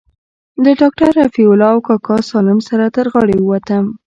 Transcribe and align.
له 0.63 0.71
ډاکتر 0.81 1.09
رفيع 1.19 1.47
الله 1.53 1.69
او 1.73 1.79
کاکا 1.87 2.17
سالم 2.31 2.59
سره 2.69 2.85
تر 2.95 3.05
غاړې 3.13 3.37
ووتم. 3.39 3.85